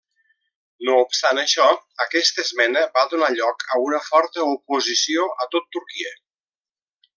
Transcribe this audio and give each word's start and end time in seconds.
No 0.87 0.95
obstant 1.01 1.41
això, 1.41 1.67
aquesta 2.05 2.45
esmena 2.47 2.83
va 2.97 3.05
donar 3.13 3.31
lloc 3.41 3.67
a 3.77 3.81
una 3.91 4.01
forta 4.09 4.49
oposició 4.55 5.29
a 5.47 5.51
tot 5.55 5.71
Turquia. 5.79 6.19